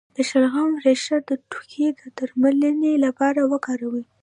[0.15, 4.03] د شلغم ریښه د ټوخي د درملنې لپاره وکاروئ